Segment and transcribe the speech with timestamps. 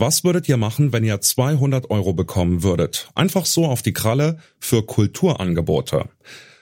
[0.00, 3.10] Was würdet ihr machen, wenn ihr 200 Euro bekommen würdet?
[3.16, 6.08] Einfach so auf die Kralle für Kulturangebote.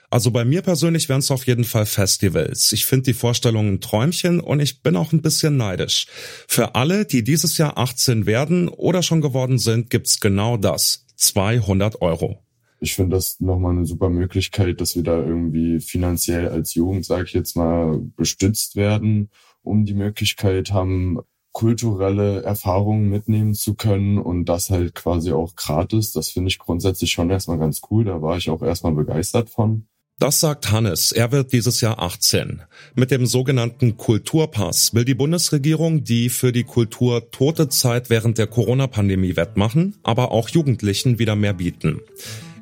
[0.09, 2.71] Also bei mir persönlich wären es auf jeden Fall Festivals.
[2.71, 6.07] Ich finde die Vorstellung ein Träumchen und ich bin auch ein bisschen neidisch.
[6.47, 11.05] Für alle, die dieses Jahr 18 werden oder schon geworden sind, gibt's genau das.
[11.17, 12.39] 200 Euro.
[12.79, 17.25] Ich finde das nochmal eine super Möglichkeit, dass wir da irgendwie finanziell als Jugend, sage
[17.25, 19.29] ich jetzt mal, gestützt werden,
[19.61, 21.19] um die Möglichkeit haben,
[21.57, 26.11] kulturelle Erfahrungen mitnehmen zu können und das halt quasi auch gratis.
[26.11, 28.05] Das finde ich grundsätzlich schon erstmal ganz cool.
[28.05, 29.87] Da war ich auch erstmal begeistert von.
[30.19, 31.11] Das sagt Hannes.
[31.11, 32.61] Er wird dieses Jahr 18.
[32.93, 38.45] Mit dem sogenannten Kulturpass will die Bundesregierung die für die Kultur tote Zeit während der
[38.45, 42.01] Corona-Pandemie wettmachen, aber auch Jugendlichen wieder mehr bieten.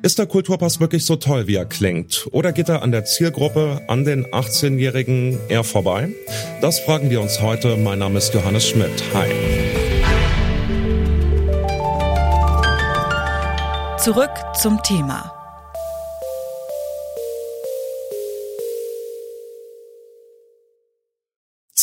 [0.02, 2.28] Ist der Kulturpass wirklich so toll, wie er klingt?
[2.30, 6.10] Oder geht er an der Zielgruppe, an den 18-Jährigen eher vorbei?
[6.60, 7.76] Das fragen wir uns heute.
[7.76, 9.02] Mein Name ist Johannes Schmidt.
[9.14, 9.28] Hi.
[13.98, 15.35] Zurück zum Thema.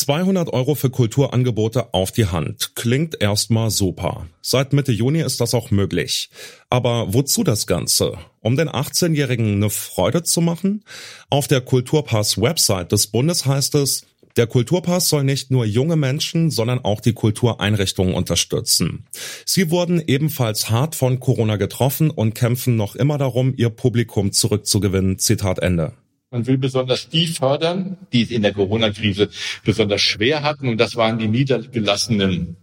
[0.04, 2.76] 200 Euro für Kulturangebote auf die Hand.
[2.76, 4.28] Klingt erstmal super.
[4.42, 6.30] Seit Mitte Juni ist das auch möglich.
[6.70, 8.18] Aber wozu das Ganze?
[8.42, 10.84] Um den 18-Jährigen eine Freude zu machen?
[11.30, 16.84] Auf der Kulturpass-Website des Bundes heißt es, der Kulturpass soll nicht nur junge Menschen, sondern
[16.84, 19.06] auch die Kultureinrichtungen unterstützen.
[19.46, 25.18] Sie wurden ebenfalls hart von Corona getroffen und kämpfen noch immer darum, ihr Publikum zurückzugewinnen.
[25.18, 25.94] Zitat Ende.
[26.34, 29.30] Man will besonders die fördern, die es in der Corona-Krise
[29.64, 30.68] besonders schwer hatten.
[30.68, 32.58] Und das waren die niedergelassenen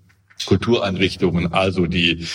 [0.45, 2.27] Kultureinrichtungen, also die,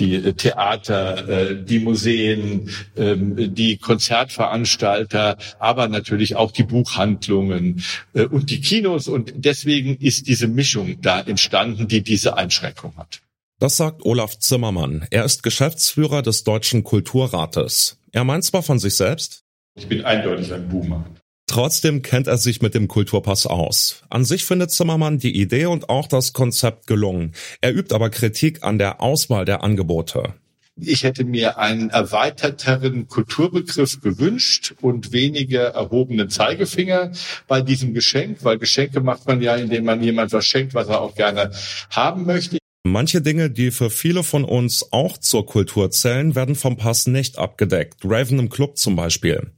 [0.00, 8.50] die Theater, äh, die Museen, ähm, die Konzertveranstalter, aber natürlich auch die Buchhandlungen äh, und
[8.50, 9.06] die Kinos.
[9.06, 13.20] Und deswegen ist diese Mischung da entstanden, die diese Einschränkung hat.
[13.60, 15.06] Das sagt Olaf Zimmermann.
[15.10, 17.98] Er ist Geschäftsführer des Deutschen Kulturrates.
[18.10, 19.44] Er meint zwar von sich selbst,
[19.80, 21.06] ich bin eindeutig ein Boomer.
[21.46, 24.02] Trotzdem kennt er sich mit dem Kulturpass aus.
[24.08, 27.32] An sich findet Zimmermann die Idee und auch das Konzept gelungen.
[27.60, 30.34] Er übt aber Kritik an der Auswahl der Angebote.
[30.76, 37.12] Ich hätte mir einen erweiterteren Kulturbegriff gewünscht und weniger erhobenen Zeigefinger
[37.48, 41.00] bei diesem Geschenk, weil Geschenke macht man ja, indem man jemand was schenkt, was er
[41.00, 41.50] auch gerne
[41.90, 42.59] haben möchte.
[42.82, 47.38] Manche Dinge, die für viele von uns auch zur Kultur zählen, werden vom Pass nicht
[47.38, 48.00] abgedeckt.
[48.04, 49.52] Raven im Club zum Beispiel.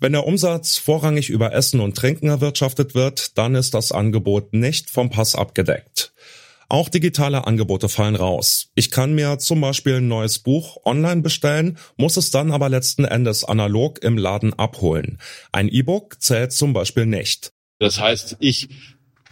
[0.00, 4.90] Wenn der Umsatz vorrangig über Essen und Trinken erwirtschaftet wird, dann ist das Angebot nicht
[4.90, 6.12] vom Pass abgedeckt.
[6.68, 8.70] Auch digitale Angebote fallen raus.
[8.74, 13.04] Ich kann mir zum Beispiel ein neues Buch online bestellen, muss es dann aber letzten
[13.04, 15.20] Endes analog im Laden abholen.
[15.52, 17.52] Ein E-Book zählt zum Beispiel nicht.
[17.78, 18.68] Das heißt, ich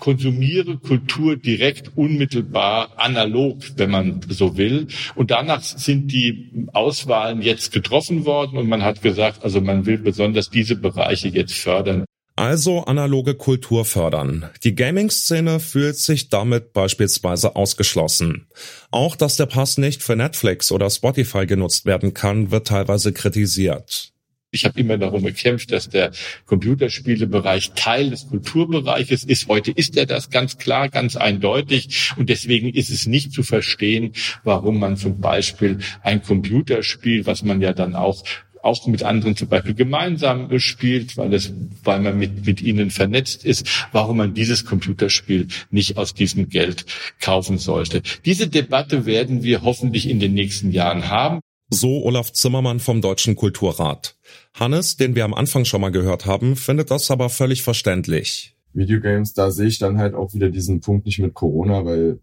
[0.02, 4.88] konsumiere Kultur direkt unmittelbar analog, wenn man so will.
[5.14, 9.98] Und danach sind die Auswahlen jetzt getroffen worden und man hat gesagt, also man will
[9.98, 12.04] besonders diese Bereiche jetzt fördern.
[12.34, 14.50] Also analoge Kultur fördern.
[14.64, 18.48] Die Gaming-Szene fühlt sich damit beispielsweise ausgeschlossen.
[18.90, 24.11] Auch dass der Pass nicht für Netflix oder Spotify genutzt werden kann, wird teilweise kritisiert.
[24.54, 26.10] Ich habe immer darum gekämpft, dass der
[26.44, 29.48] Computerspielebereich Teil des Kulturbereiches ist.
[29.48, 32.12] Heute ist er das ganz klar, ganz eindeutig.
[32.18, 34.12] Und deswegen ist es nicht zu verstehen,
[34.44, 38.24] warum man zum Beispiel ein Computerspiel, was man ja dann auch
[38.60, 41.52] auch mit anderen zum Beispiel gemeinsam spielt, weil es,
[41.82, 46.84] weil man mit, mit ihnen vernetzt ist, warum man dieses Computerspiel nicht aus diesem Geld
[47.20, 48.02] kaufen sollte.
[48.24, 51.40] Diese Debatte werden wir hoffentlich in den nächsten Jahren haben.
[51.74, 54.14] So Olaf Zimmermann vom Deutschen Kulturrat.
[54.52, 58.54] Hannes, den wir am Anfang schon mal gehört haben, findet das aber völlig verständlich.
[58.74, 62.20] Videogames, da sehe ich dann halt auch wieder diesen Punkt nicht mit Corona, weil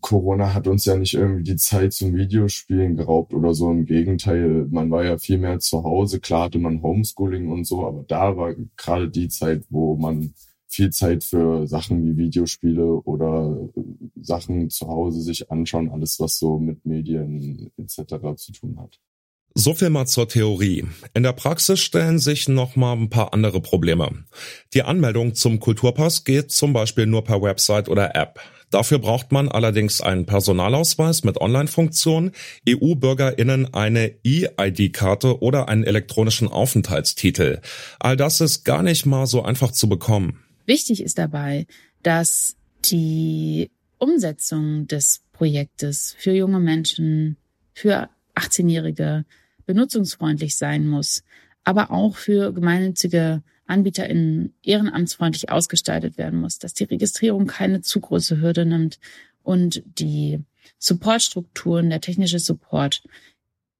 [0.00, 3.70] Corona hat uns ja nicht irgendwie die Zeit zum Videospielen geraubt oder so.
[3.70, 6.18] Im Gegenteil, man war ja viel mehr zu Hause.
[6.18, 10.34] Klar hatte man Homeschooling und so, aber da war gerade die Zeit, wo man
[10.70, 13.68] viel Zeit für Sachen wie Videospiele oder
[14.20, 18.14] Sachen zu Hause sich anschauen, alles was so mit Medien etc.
[18.36, 19.00] zu tun hat.
[19.54, 20.84] So viel mal zur Theorie.
[21.12, 24.24] In der Praxis stellen sich noch mal ein paar andere Probleme.
[24.74, 28.38] Die Anmeldung zum Kulturpass geht zum Beispiel nur per Website oder App.
[28.70, 32.30] Dafür braucht man allerdings einen Personalausweis mit Online-Funktion,
[32.68, 37.60] EU-BürgerInnen eine E-ID-Karte oder einen elektronischen Aufenthaltstitel.
[37.98, 40.38] All das ist gar nicht mal so einfach zu bekommen.
[40.70, 41.66] Wichtig ist dabei,
[42.04, 47.38] dass die Umsetzung des Projektes für junge Menschen,
[47.72, 49.24] für 18-Jährige
[49.66, 51.24] benutzungsfreundlich sein muss,
[51.64, 58.40] aber auch für gemeinnützige AnbieterInnen ehrenamtsfreundlich ausgestaltet werden muss, dass die Registrierung keine zu große
[58.40, 59.00] Hürde nimmt
[59.42, 60.38] und die
[60.78, 63.02] Supportstrukturen, der technische Support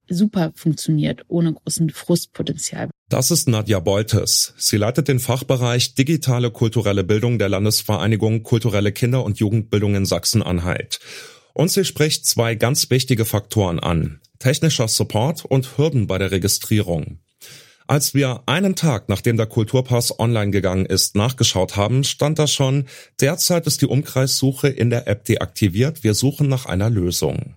[0.08, 2.90] super funktioniert, ohne großen Frustpotenzial.
[3.10, 4.54] Das ist Nadja Beutes.
[4.56, 11.00] Sie leitet den Fachbereich Digitale kulturelle Bildung der Landesvereinigung Kulturelle Kinder- und Jugendbildung in Sachsen-Anhalt.
[11.52, 14.20] Und sie spricht zwei ganz wichtige Faktoren an.
[14.38, 17.18] Technischer Support und Hürden bei der Registrierung.
[17.88, 22.84] Als wir einen Tag nachdem der Kulturpass online gegangen ist, nachgeschaut haben, stand da schon,
[23.20, 27.56] derzeit ist die Umkreissuche in der App deaktiviert, wir suchen nach einer Lösung.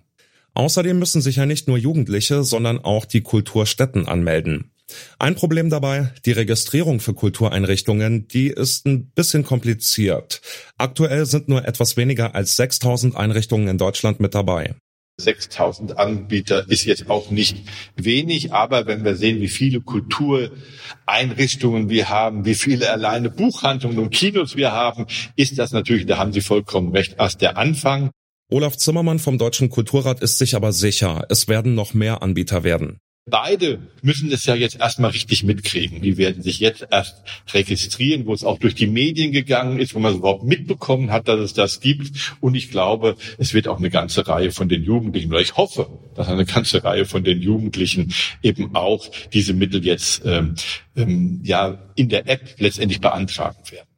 [0.54, 4.72] Außerdem müssen sich ja nicht nur Jugendliche, sondern auch die Kulturstätten anmelden.
[5.18, 10.40] Ein Problem dabei, die Registrierung für Kultureinrichtungen, die ist ein bisschen kompliziert.
[10.76, 14.74] Aktuell sind nur etwas weniger als 6000 Einrichtungen in Deutschland mit dabei.
[15.16, 17.58] 6000 Anbieter ist jetzt auch nicht
[17.94, 24.10] wenig, aber wenn wir sehen, wie viele Kultureinrichtungen wir haben, wie viele alleine Buchhandlungen und
[24.10, 25.06] Kinos wir haben,
[25.36, 28.10] ist das natürlich, da haben Sie vollkommen recht, erst der Anfang.
[28.50, 32.98] Olaf Zimmermann vom Deutschen Kulturrat ist sich aber sicher, es werden noch mehr Anbieter werden.
[33.26, 36.02] Beide müssen es ja jetzt erstmal richtig mitkriegen.
[36.02, 37.22] Die werden sich jetzt erst
[37.54, 41.26] registrieren, wo es auch durch die Medien gegangen ist, wo man es überhaupt mitbekommen hat,
[41.26, 42.36] dass es das gibt.
[42.40, 45.88] Und ich glaube, es wird auch eine ganze Reihe von den Jugendlichen, oder ich hoffe,
[46.14, 48.12] dass eine ganze Reihe von den Jugendlichen
[48.42, 50.56] eben auch diese Mittel jetzt ähm,
[50.94, 53.88] ähm, ja in der App letztendlich beantragen werden.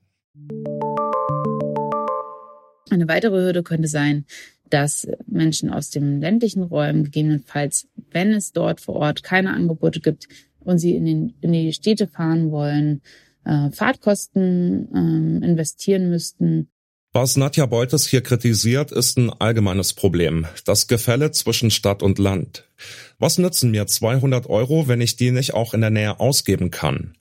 [2.90, 4.24] Eine weitere Hürde könnte sein,
[4.70, 10.26] dass Menschen aus den ländlichen Räumen gegebenenfalls, wenn es dort vor Ort keine Angebote gibt
[10.60, 13.02] und sie in, den, in die Städte fahren wollen,
[13.44, 16.70] äh, Fahrtkosten ähm, investieren müssten.
[17.12, 20.46] Was Nadja Beutes hier kritisiert, ist ein allgemeines Problem.
[20.64, 22.66] Das Gefälle zwischen Stadt und Land.
[23.18, 27.18] Was nützen mir 200 Euro, wenn ich die nicht auch in der Nähe ausgeben kann?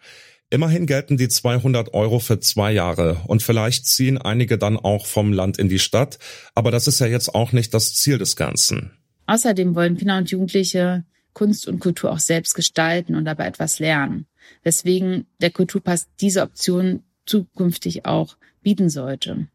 [0.49, 5.33] Immerhin gelten die 200 Euro für zwei Jahre und vielleicht ziehen einige dann auch vom
[5.33, 6.19] Land in die Stadt,
[6.53, 8.91] aber das ist ja jetzt auch nicht das Ziel des Ganzen.
[9.27, 14.25] Außerdem wollen Kinder und Jugendliche Kunst und Kultur auch selbst gestalten und dabei etwas lernen,
[14.63, 19.47] weswegen der Kulturpass diese Option zukünftig auch bieten sollte.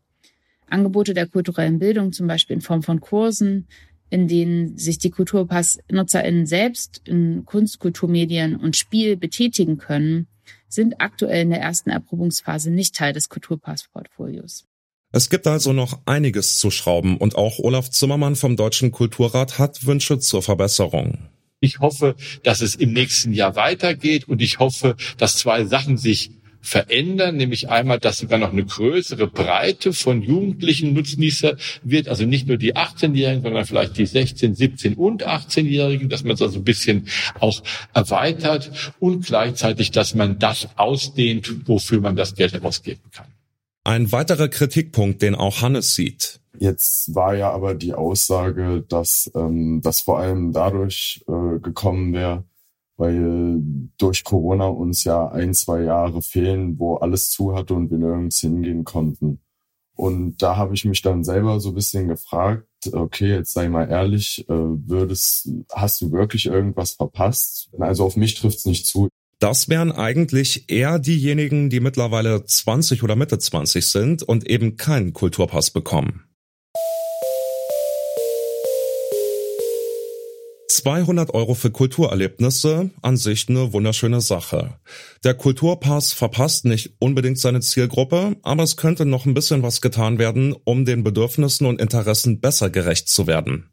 [0.68, 3.66] Angebote der kulturellen Bildung, zum Beispiel in Form von Kursen,
[4.10, 10.26] in denen sich die Kulturpass-NutzerInnen selbst in Kunst, Kulturmedien und Spiel betätigen können,
[10.68, 14.66] sind aktuell in der ersten Erprobungsphase nicht Teil des Kulturpassportfolios.
[15.12, 19.84] Es gibt also noch einiges zu schrauben und auch Olaf Zimmermann vom Deutschen Kulturrat hat
[19.84, 21.18] Wünsche zur Verbesserung.
[21.58, 22.14] Ich hoffe,
[22.44, 26.30] dass es im nächsten Jahr weitergeht und ich hoffe, dass zwei Sachen sich
[26.60, 32.46] verändern, nämlich einmal, dass sogar noch eine größere Breite von Jugendlichen Nutznießer wird, also nicht
[32.46, 36.64] nur die 18-Jährigen, sondern vielleicht die 16, 17 und 18-Jährigen, dass man es also ein
[36.64, 37.08] bisschen
[37.40, 37.62] auch
[37.94, 43.26] erweitert und gleichzeitig, dass man das ausdehnt, wofür man das Geld ausgeben kann.
[43.84, 46.40] Ein weiterer Kritikpunkt, den auch Hannes sieht.
[46.58, 52.44] Jetzt war ja aber die Aussage, dass ähm, das vor allem dadurch äh, gekommen wäre,
[52.98, 53.62] weil
[53.96, 58.40] durch Corona uns ja ein, zwei Jahre fehlen, wo alles zu hatte und wir nirgends
[58.40, 59.40] hingehen konnten.
[59.94, 63.90] Und da habe ich mich dann selber so ein bisschen gefragt, okay, jetzt sei mal
[63.90, 67.70] ehrlich, äh, würdest, hast du wirklich irgendwas verpasst?
[67.78, 69.08] Also auf mich trifft's nicht zu.
[69.40, 75.14] Das wären eigentlich eher diejenigen, die mittlerweile 20 oder Mitte 20 sind und eben keinen
[75.14, 76.24] Kulturpass bekommen.
[80.68, 84.78] 200 Euro für Kulturerlebnisse, an sich eine wunderschöne Sache.
[85.24, 90.18] Der Kulturpass verpasst nicht unbedingt seine Zielgruppe, aber es könnte noch ein bisschen was getan
[90.18, 93.70] werden, um den Bedürfnissen und Interessen besser gerecht zu werden.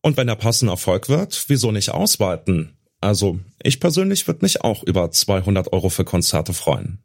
[0.00, 2.79] Und wenn der Pass ein Erfolg wird, wieso nicht ausweiten?
[3.00, 6.98] Also, ich persönlich würde mich auch über 200 Euro für Konzerte freuen.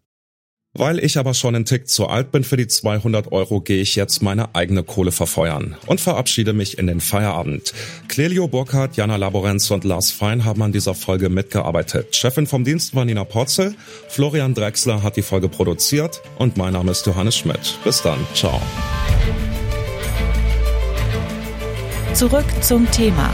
[0.78, 3.96] Weil ich aber schon einen Tick zu alt bin für die 200 Euro, gehe ich
[3.96, 7.74] jetzt meine eigene Kohle verfeuern und verabschiede mich in den Feierabend.
[8.10, 12.14] Clelio Burkhardt, Jana Laborenz und Lars Fein haben an dieser Folge mitgearbeitet.
[12.18, 13.74] Chefin vom Dienst war Nina Porzel,
[14.10, 17.80] Florian Drexler hat die Folge produziert und mein Name ist Johannes Schmidt.
[17.86, 18.62] Bis dann, ciao.
[22.14, 23.34] Zurück zum Thema